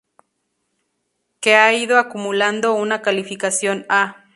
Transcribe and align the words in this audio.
Que 1.41 1.55
ha 1.55 1.71
ido 1.75 1.99
acumulando 1.99 2.73
una 2.73 3.03
calificación 3.03 3.85
A". 3.87 4.25